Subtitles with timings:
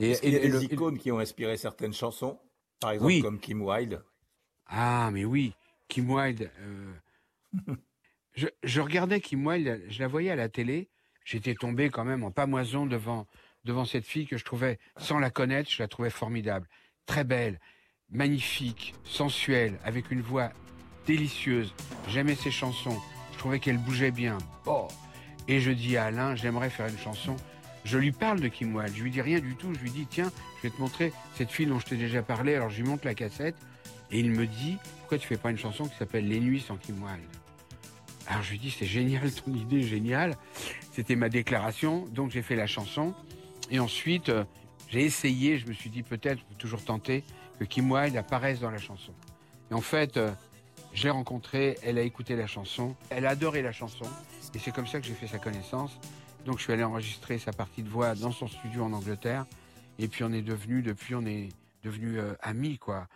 [0.00, 1.92] Et, Est-ce qu'il y a et- et des le- et- icônes qui ont inspiré certaines
[1.94, 2.38] chansons
[2.80, 3.22] Par exemple, Oui.
[3.22, 4.02] comme Kim Wilde?
[4.66, 5.54] Ah, mais oui,
[5.88, 6.50] Kim Wilde.
[6.60, 6.92] euh,
[8.34, 10.88] je, je regardais Kim Wilde, je la voyais à la télé.
[11.24, 13.26] J'étais tombé quand même en pamoison devant,
[13.64, 16.68] devant cette fille que je trouvais, sans la connaître, je la trouvais formidable.
[17.06, 17.60] Très belle,
[18.10, 20.50] magnifique, sensuelle, avec une voix
[21.06, 21.72] délicieuse.
[22.08, 22.98] J'aimais ses chansons.
[23.32, 24.38] Je trouvais qu'elle bougeait bien.
[24.66, 24.88] Oh.
[25.48, 27.36] Et je dis à Alain, j'aimerais faire une chanson.
[27.84, 28.94] Je lui parle de Kim Wilde.
[28.96, 29.72] Je lui dis rien du tout.
[29.74, 32.54] Je lui dis, tiens, je vais te montrer cette fille dont je t'ai déjà parlé.
[32.54, 33.56] Alors je lui montre la cassette.
[34.10, 36.76] Et il me dit, pourquoi tu fais pas une chanson qui s'appelle Les Nuits sans
[36.76, 37.24] Kim Wilde?
[38.26, 40.36] Alors je lui dis, c'est génial, ton idée est géniale.
[40.92, 43.14] C'était ma déclaration, donc j'ai fait la chanson.
[43.70, 44.44] Et ensuite, euh,
[44.88, 47.24] j'ai essayé, je me suis dit peut-être, toujours tenter,
[47.58, 49.12] que Kim Wilde apparaisse dans la chanson.
[49.70, 50.30] Et en fait, euh,
[50.94, 54.06] je l'ai rencontrée, elle a écouté la chanson, elle a adoré la chanson.
[54.54, 55.98] Et c'est comme ça que j'ai fait sa connaissance.
[56.46, 59.44] Donc je suis allé enregistrer sa partie de voix dans son studio en Angleterre.
[59.98, 61.48] Et puis on est devenu, depuis on est
[61.82, 63.08] devenu amis, quoi.